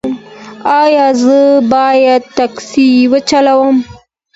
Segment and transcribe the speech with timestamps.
[0.81, 1.37] ایا زه
[1.73, 3.75] باید ټکسي وچلوم؟